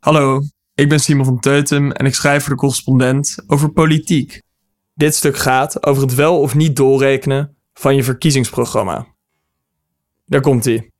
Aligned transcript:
Hallo, 0.00 0.40
ik 0.74 0.88
ben 0.88 1.00
Simon 1.00 1.24
van 1.24 1.40
Teutem 1.40 1.92
en 1.92 2.06
ik 2.06 2.14
schrijf 2.14 2.42
voor 2.42 2.52
de 2.52 2.58
correspondent 2.58 3.36
over 3.46 3.72
politiek. 3.72 4.42
Dit 4.94 5.14
stuk 5.14 5.36
gaat 5.36 5.86
over 5.86 6.02
het 6.02 6.14
wel 6.14 6.40
of 6.40 6.54
niet 6.54 6.76
doorrekenen 6.76 7.56
van 7.74 7.96
je 7.96 8.04
verkiezingsprogramma. 8.04 9.06
Daar 10.26 10.40
komt 10.40 10.66
ie. 10.66 10.92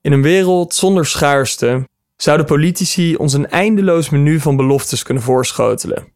In 0.00 0.12
een 0.12 0.22
wereld 0.22 0.74
zonder 0.74 1.06
schaarste 1.06 1.88
zouden 2.16 2.46
politici 2.46 3.16
ons 3.16 3.32
een 3.32 3.48
eindeloos 3.48 4.08
menu 4.08 4.40
van 4.40 4.56
beloftes 4.56 5.02
kunnen 5.02 5.22
voorschotelen. 5.22 6.12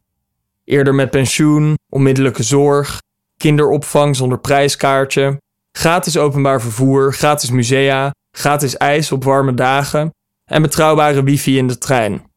Eerder 0.63 0.95
met 0.95 1.09
pensioen, 1.09 1.77
onmiddellijke 1.89 2.43
zorg, 2.43 3.01
kinderopvang 3.37 4.15
zonder 4.15 4.39
prijskaartje, 4.39 5.41
gratis 5.71 6.17
openbaar 6.17 6.61
vervoer, 6.61 7.13
gratis 7.13 7.49
musea, 7.49 8.13
gratis 8.31 8.77
ijs 8.77 9.11
op 9.11 9.23
warme 9.23 9.53
dagen 9.53 10.13
en 10.45 10.61
betrouwbare 10.61 11.23
wifi 11.23 11.57
in 11.57 11.67
de 11.67 11.77
trein. 11.77 12.31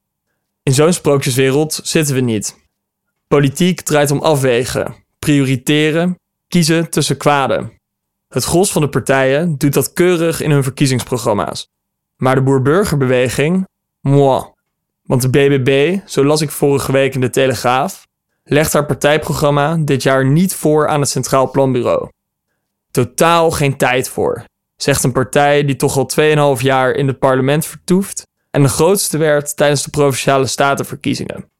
In 0.62 0.74
zo'n 0.74 0.92
sprookjeswereld 0.92 1.80
zitten 1.82 2.14
we 2.14 2.20
niet. 2.20 2.56
Politiek 3.28 3.80
draait 3.80 4.10
om 4.10 4.20
afwegen, 4.20 4.94
prioriteren, 5.18 6.18
kiezen 6.48 6.90
tussen 6.90 7.16
kwaden. 7.16 7.72
Het 8.28 8.44
gros 8.44 8.72
van 8.72 8.82
de 8.82 8.88
partijen 8.88 9.58
doet 9.58 9.72
dat 9.72 9.92
keurig 9.92 10.40
in 10.40 10.50
hun 10.50 10.62
verkiezingsprogramma's. 10.62 11.68
Maar 12.16 12.34
de 12.34 12.42
boer-burgerbeweging, 12.42 13.66
moi. 14.00 14.42
Want 15.02 15.22
de 15.22 15.30
BBB, 15.30 15.98
zo 16.06 16.24
las 16.24 16.40
ik 16.40 16.50
vorige 16.50 16.92
week 16.92 17.14
in 17.14 17.20
de 17.20 17.30
Telegraaf, 17.30 18.06
legt 18.44 18.72
haar 18.72 18.86
partijprogramma 18.86 19.76
dit 19.76 20.02
jaar 20.02 20.26
niet 20.26 20.54
voor 20.54 20.88
aan 20.88 21.00
het 21.00 21.08
Centraal 21.08 21.50
Planbureau. 21.50 22.08
Totaal 22.90 23.50
geen 23.50 23.76
tijd 23.76 24.08
voor, 24.08 24.44
zegt 24.82 25.04
een 25.04 25.12
partij 25.12 25.64
die 25.64 25.76
toch 25.76 25.96
al 25.96 26.56
2,5 26.56 26.62
jaar 26.62 26.90
in 26.90 27.06
het 27.06 27.18
parlement 27.18 27.66
vertoeft 27.66 28.26
en 28.50 28.62
de 28.62 28.68
grootste 28.68 29.18
werd 29.18 29.56
tijdens 29.56 29.82
de 29.82 29.90
provinciale 29.90 30.46
statenverkiezingen. 30.46 31.50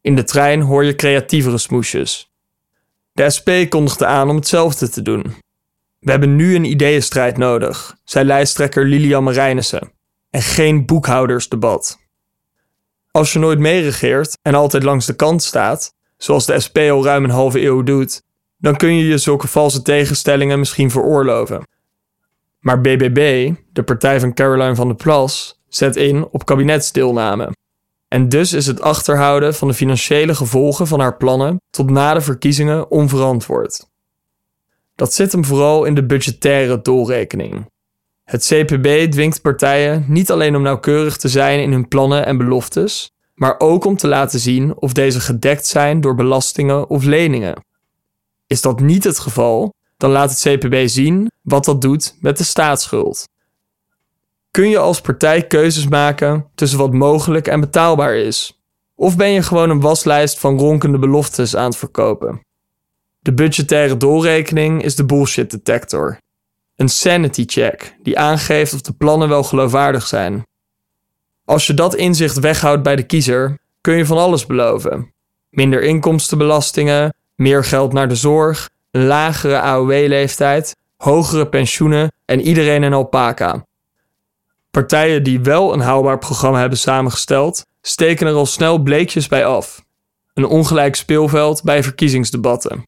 In 0.00 0.16
de 0.16 0.24
trein 0.24 0.60
hoor 0.60 0.84
je 0.84 0.94
creatievere 0.94 1.58
smoesjes. 1.58 2.32
De 3.12 3.30
SP 3.36 3.48
kondigde 3.68 4.06
aan 4.06 4.28
om 4.28 4.36
hetzelfde 4.36 4.88
te 4.88 5.02
doen. 5.02 5.34
We 5.98 6.10
hebben 6.10 6.36
nu 6.36 6.54
een 6.54 6.64
ideeënstrijd 6.64 7.36
nodig, 7.36 7.96
zei 8.04 8.24
lijsttrekker 8.24 8.84
Lilian 8.84 9.24
Marijnissen, 9.24 9.92
en 10.30 10.42
geen 10.42 10.86
boekhoudersdebat. 10.86 11.98
Als 13.10 13.32
je 13.32 13.38
nooit 13.38 13.58
meeregeert 13.58 14.38
en 14.42 14.54
altijd 14.54 14.82
langs 14.82 15.06
de 15.06 15.16
kant 15.16 15.42
staat, 15.42 15.94
zoals 16.16 16.46
de 16.46 16.60
SP 16.64 16.76
al 16.78 17.04
ruim 17.04 17.24
een 17.24 17.30
halve 17.30 17.62
eeuw 17.62 17.82
doet, 17.82 18.22
dan 18.58 18.76
kun 18.76 18.94
je 18.94 19.06
je 19.06 19.18
zulke 19.18 19.48
valse 19.48 19.82
tegenstellingen 19.82 20.58
misschien 20.58 20.90
veroorloven. 20.90 21.62
Maar 22.64 22.80
BBB, 22.80 23.52
de 23.72 23.82
partij 23.82 24.20
van 24.20 24.34
Caroline 24.34 24.74
van 24.74 24.86
der 24.86 24.96
Plas, 24.96 25.60
zet 25.68 25.96
in 25.96 26.26
op 26.30 26.44
kabinetsdeelname. 26.44 27.52
En 28.08 28.28
dus 28.28 28.52
is 28.52 28.66
het 28.66 28.80
achterhouden 28.80 29.54
van 29.54 29.68
de 29.68 29.74
financiële 29.74 30.34
gevolgen 30.34 30.86
van 30.86 31.00
haar 31.00 31.16
plannen 31.16 31.60
tot 31.70 31.90
na 31.90 32.14
de 32.14 32.20
verkiezingen 32.20 32.90
onverantwoord. 32.90 33.86
Dat 34.94 35.14
zit 35.14 35.32
hem 35.32 35.44
vooral 35.44 35.84
in 35.84 35.94
de 35.94 36.06
budgettaire 36.06 36.82
doorrekening. 36.82 37.70
Het 38.24 38.44
CPB 38.44 39.10
dwingt 39.10 39.42
partijen 39.42 40.04
niet 40.08 40.30
alleen 40.30 40.56
om 40.56 40.62
nauwkeurig 40.62 41.16
te 41.16 41.28
zijn 41.28 41.60
in 41.60 41.72
hun 41.72 41.88
plannen 41.88 42.26
en 42.26 42.36
beloftes, 42.36 43.10
maar 43.34 43.60
ook 43.60 43.84
om 43.84 43.96
te 43.96 44.08
laten 44.08 44.38
zien 44.38 44.76
of 44.76 44.92
deze 44.92 45.20
gedekt 45.20 45.66
zijn 45.66 46.00
door 46.00 46.14
belastingen 46.14 46.88
of 46.88 47.04
leningen. 47.04 47.64
Is 48.46 48.60
dat 48.60 48.80
niet 48.80 49.04
het 49.04 49.18
geval, 49.18 49.74
dan 49.96 50.10
laat 50.10 50.30
het 50.30 50.40
CPB 50.40 50.88
zien 50.88 51.30
wat 51.42 51.64
dat 51.64 51.80
doet 51.80 52.16
met 52.20 52.38
de 52.38 52.44
staatsschuld. 52.44 53.28
Kun 54.50 54.68
je 54.68 54.78
als 54.78 55.00
partij 55.00 55.46
keuzes 55.46 55.88
maken 55.88 56.46
tussen 56.54 56.78
wat 56.78 56.92
mogelijk 56.92 57.46
en 57.46 57.60
betaalbaar 57.60 58.16
is? 58.16 58.62
Of 58.94 59.16
ben 59.16 59.28
je 59.28 59.42
gewoon 59.42 59.70
een 59.70 59.80
waslijst 59.80 60.38
van 60.38 60.58
ronkende 60.58 60.98
beloftes 60.98 61.56
aan 61.56 61.64
het 61.64 61.76
verkopen? 61.76 62.40
De 63.20 63.32
budgettaire 63.32 63.96
doorrekening 63.96 64.82
is 64.82 64.94
de 64.94 65.04
bullshit 65.04 65.50
detector. 65.50 66.18
Een 66.76 66.88
sanity 66.88 67.44
check 67.46 67.96
die 68.02 68.18
aangeeft 68.18 68.74
of 68.74 68.80
de 68.80 68.92
plannen 68.92 69.28
wel 69.28 69.42
geloofwaardig 69.42 70.06
zijn. 70.06 70.42
Als 71.44 71.66
je 71.66 71.74
dat 71.74 71.94
inzicht 71.94 72.38
weghoudt 72.38 72.82
bij 72.82 72.96
de 72.96 73.02
kiezer, 73.02 73.58
kun 73.80 73.96
je 73.96 74.06
van 74.06 74.18
alles 74.18 74.46
beloven. 74.46 75.12
Minder 75.50 75.82
inkomstenbelastingen, 75.82 77.14
meer 77.34 77.64
geld 77.64 77.92
naar 77.92 78.08
de 78.08 78.14
zorg, 78.14 78.70
lagere 79.02 79.60
AOW-leeftijd, 79.60 80.76
hogere 80.96 81.48
pensioenen 81.48 82.12
en 82.24 82.40
iedereen 82.40 82.82
een 82.82 82.92
alpaca. 82.92 83.64
Partijen 84.70 85.22
die 85.22 85.40
wel 85.40 85.72
een 85.72 85.80
haalbaar 85.80 86.18
programma 86.18 86.60
hebben 86.60 86.78
samengesteld, 86.78 87.66
steken 87.80 88.26
er 88.26 88.34
al 88.34 88.46
snel 88.46 88.78
bleekjes 88.78 89.28
bij 89.28 89.46
af. 89.46 89.84
Een 90.34 90.46
ongelijk 90.46 90.94
speelveld 90.94 91.62
bij 91.62 91.82
verkiezingsdebatten. 91.82 92.86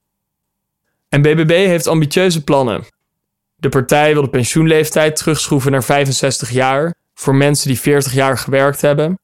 En 1.08 1.22
BBB 1.22 1.50
heeft 1.50 1.86
ambitieuze 1.86 2.44
plannen. 2.44 2.84
De 3.56 3.68
partij 3.68 4.12
wil 4.12 4.22
de 4.22 4.28
pensioenleeftijd 4.28 5.16
terugschroeven 5.16 5.72
naar 5.72 5.84
65 5.84 6.50
jaar 6.50 6.94
voor 7.14 7.34
mensen 7.34 7.68
die 7.68 7.80
40 7.80 8.12
jaar 8.12 8.38
gewerkt 8.38 8.80
hebben. 8.80 9.18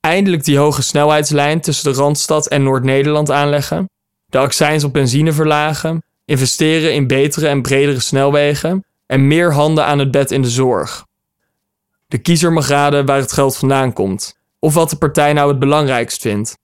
Eindelijk 0.00 0.44
die 0.44 0.58
hoge 0.58 0.82
snelheidslijn 0.82 1.60
tussen 1.60 1.92
de 1.92 1.98
Randstad 1.98 2.48
en 2.48 2.62
Noord-Nederland 2.62 3.30
aanleggen. 3.30 3.90
De 4.26 4.38
accijns 4.38 4.84
op 4.84 4.92
benzine 4.92 5.32
verlagen. 5.32 6.02
Investeren 6.28 6.94
in 6.94 7.06
betere 7.06 7.48
en 7.48 7.62
bredere 7.62 8.00
snelwegen. 8.00 8.84
En 9.06 9.26
meer 9.26 9.52
handen 9.52 9.84
aan 9.84 9.98
het 9.98 10.10
bed 10.10 10.30
in 10.30 10.42
de 10.42 10.50
zorg. 10.50 11.06
De 12.06 12.18
kiezer 12.18 12.52
mag 12.52 12.68
raden 12.68 13.06
waar 13.06 13.18
het 13.18 13.32
geld 13.32 13.56
vandaan 13.56 13.92
komt. 13.92 14.38
Of 14.58 14.74
wat 14.74 14.90
de 14.90 14.96
partij 14.96 15.32
nou 15.32 15.48
het 15.48 15.58
belangrijkst 15.58 16.20
vindt. 16.20 16.58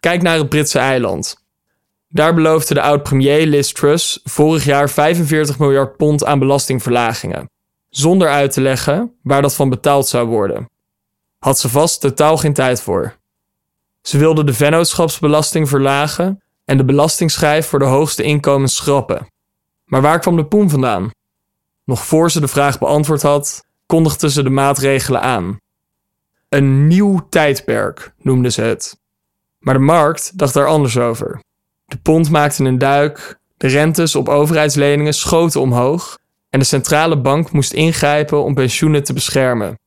Kijk 0.00 0.22
naar 0.22 0.36
het 0.36 0.48
Britse 0.48 0.78
eiland. 0.78 1.44
Daar 2.08 2.34
beloofde 2.34 2.74
de 2.74 2.82
oud-premier 2.82 3.46
Liz 3.46 3.72
Truss 3.72 4.20
vorig 4.24 4.64
jaar 4.64 4.90
45 4.90 5.58
miljard 5.58 5.96
pond 5.96 6.24
aan 6.24 6.38
belastingverlagingen, 6.38 7.50
zonder 7.88 8.28
uit 8.28 8.52
te 8.52 8.60
leggen 8.60 9.14
waar 9.22 9.42
dat 9.42 9.54
van 9.54 9.68
betaald 9.68 10.08
zou 10.08 10.28
worden. 10.28 10.70
Had 11.38 11.58
ze 11.58 11.68
vast 11.68 12.00
totaal 12.00 12.36
geen 12.36 12.52
tijd 12.52 12.80
voor. 12.80 13.16
Ze 14.02 14.18
wilde 14.18 14.44
de 14.44 14.54
vennootschapsbelasting 14.54 15.68
verlagen 15.68 16.42
en 16.72 16.78
de 16.78 16.84
belastingschijf 16.84 17.66
voor 17.66 17.78
de 17.78 17.84
hoogste 17.84 18.22
inkomens 18.22 18.76
schrappen. 18.76 19.26
Maar 19.84 20.00
waar 20.00 20.18
kwam 20.18 20.36
de 20.36 20.44
poen 20.44 20.70
vandaan? 20.70 21.10
Nog 21.84 22.06
voor 22.06 22.30
ze 22.30 22.40
de 22.40 22.48
vraag 22.48 22.78
beantwoord 22.78 23.22
had, 23.22 23.64
kondigde 23.86 24.30
ze 24.30 24.42
de 24.42 24.50
maatregelen 24.50 25.20
aan. 25.20 25.58
Een 26.48 26.86
nieuw 26.86 27.26
tijdperk 27.28 28.12
noemde 28.18 28.50
ze 28.50 28.62
het. 28.62 29.00
Maar 29.58 29.74
de 29.74 29.80
markt 29.80 30.38
dacht 30.38 30.54
daar 30.54 30.66
anders 30.66 30.98
over. 30.98 31.42
De 31.84 31.96
pond 31.96 32.30
maakte 32.30 32.64
een 32.64 32.78
duik, 32.78 33.38
de 33.56 33.66
rentes 33.68 34.14
op 34.14 34.28
overheidsleningen 34.28 35.14
schoten 35.14 35.60
omhoog 35.60 36.18
en 36.50 36.58
de 36.58 36.64
centrale 36.64 37.20
bank 37.20 37.50
moest 37.50 37.72
ingrijpen 37.72 38.44
om 38.44 38.54
pensioenen 38.54 39.04
te 39.04 39.12
beschermen. 39.12 39.78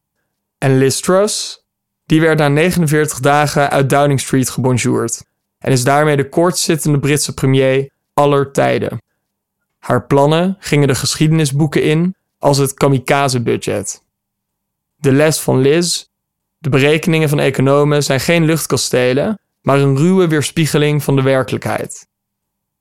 En 0.58 0.78
Liz 0.78 1.00
Truss, 1.00 1.66
die 2.06 2.22
werd 2.22 2.38
na 2.38 2.48
49 2.48 3.20
dagen 3.20 3.70
uit 3.70 3.90
Downing 3.90 4.20
Street 4.20 4.50
gebonjourd 4.50 5.24
en 5.66 5.72
is 5.72 5.84
daarmee 5.84 6.16
de 6.16 6.30
kortzittende 6.30 7.00
Britse 7.00 7.34
premier 7.34 7.90
aller 8.14 8.52
tijden. 8.52 9.02
Haar 9.80 10.06
plannen 10.06 10.56
gingen 10.60 10.88
de 10.88 10.96
geschiedenisboeken 10.96 11.84
in 11.84 12.16
als 12.40 12.58
het 12.58 12.74
kamikaze-budget. 12.74 14.04
De 14.96 15.12
les 15.12 15.40
van 15.40 15.60
Liz, 15.60 16.06
de 16.58 16.70
berekeningen 16.70 17.30
van 17.30 17.40
economen 17.40 18.04
zijn 18.04 18.20
geen 18.20 18.46
luchtkastelen, 18.46 19.40
maar 19.62 19.80
een 19.80 19.98
ruwe 19.98 20.28
weerspiegeling 20.28 21.04
van 21.04 21.16
de 21.16 21.22
werkelijkheid. 21.22 22.08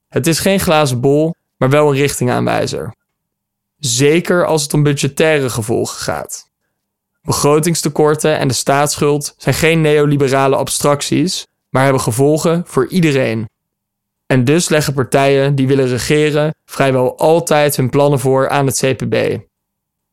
Het 0.09 0.27
is 0.27 0.39
geen 0.39 0.61
glazen 0.61 1.01
bol, 1.01 1.35
maar 1.57 1.71
wel 1.71 1.89
een 1.89 1.97
richtingaanwijzer. 1.97 2.95
Zeker 3.79 4.47
als 4.47 4.63
het 4.63 4.75
om 4.75 4.83
budgettaire 4.83 5.51
gevolgen 5.51 5.99
gaat. 5.99 6.51
Begrotingstekorten 7.23 8.39
en 8.39 8.49
de 8.49 8.55
staatsschuld 8.55 9.35
zijn 9.39 9.55
geen 9.55 9.81
neoliberale 9.81 10.57
abstracties, 10.57 11.47
maar 11.75 11.83
hebben 11.83 12.03
gevolgen 12.03 12.63
voor 12.67 12.89
iedereen. 12.89 13.49
En 14.27 14.45
dus 14.45 14.69
leggen 14.69 14.95
partijen 14.95 15.55
die 15.55 15.67
willen 15.67 15.87
regeren 15.87 16.55
vrijwel 16.65 17.19
altijd 17.19 17.77
hun 17.77 17.91
plannen 17.91 18.19
voor 18.19 18.49
aan 18.49 18.67
het 18.67 18.77
CPB. 18.77 19.15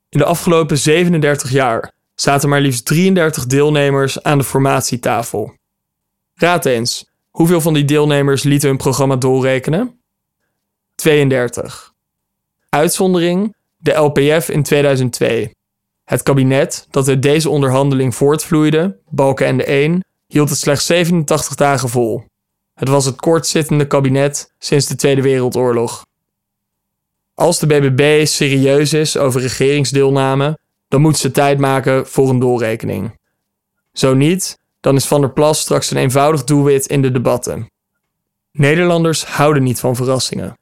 In 0.10 0.20
de 0.20 0.26
afgelopen 0.26 0.78
37 0.78 1.52
jaar 1.52 1.92
zaten 2.16 2.50
maar 2.50 2.62
liefst 2.62 2.86
33 2.86 3.46
deelnemers 3.46 4.24
aan 4.24 4.38
de 4.38 4.44
formatietafel. 4.44 5.54
Raad 6.36 6.66
eens, 6.66 7.12
hoeveel 7.30 7.62
van 7.62 7.74
die 7.74 7.86
deelnemers 7.86 8.44
lieten 8.44 8.70
hun 8.70 8.78
programma 8.78 9.16
doorrekenen? 9.16 10.00
32. 10.96 11.94
Uitzondering, 12.70 13.56
de 13.78 13.94
LPF 13.94 14.50
in 14.50 14.64
2002. 14.64 15.56
Het 16.04 16.24
kabinet 16.24 16.88
dat 16.90 17.08
uit 17.08 17.22
deze 17.22 17.50
onderhandeling 17.50 18.16
voortvloeide, 18.16 18.98
Balken 19.10 19.46
en 19.46 19.58
de 19.58 19.64
1, 19.64 20.04
hield 20.32 20.50
het 20.50 20.58
slechts 20.58 20.86
87 20.86 21.56
dagen 21.56 21.90
vol. 21.90 22.24
Het 22.74 22.90
was 22.90 23.06
het 23.06 23.16
kortzittende 23.16 23.88
kabinet 23.88 24.54
sinds 24.60 24.88
de 24.88 24.96
Tweede 24.96 25.22
Wereldoorlog. 25.22 26.06
Als 27.34 27.60
de 27.60 27.68
BBB 27.68 28.26
serieus 28.26 28.94
is 28.94 29.18
over 29.18 29.42
regeringsdeelname, 29.42 30.58
dan 30.88 31.02
moet 31.02 31.18
ze 31.18 31.32
tijd 31.32 31.60
maken 31.60 32.08
voor 32.08 32.30
een 32.30 32.40
doorrekening. 32.40 33.20
Zo 33.94 34.14
niet, 34.14 34.60
dan 34.80 34.96
is 34.96 35.06
Van 35.06 35.22
der 35.22 35.32
Plas 35.32 35.60
straks 35.60 35.92
een 35.92 35.98
eenvoudig 35.98 36.44
doelwit 36.44 36.86
in 36.86 37.02
de 37.02 37.12
debatten. 37.12 37.72
Nederlanders 38.52 39.26
houden 39.26 39.64
niet 39.64 39.80
van 39.80 39.96
verrassingen. 39.96 40.58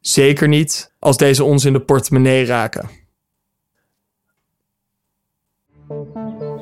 Zeker 0.00 0.48
niet 0.48 0.94
als 0.98 1.16
deze 1.16 1.44
ons 1.44 1.64
in 1.64 1.72
de 1.72 1.80
portemonnee 1.80 2.44
raken. 2.44 3.01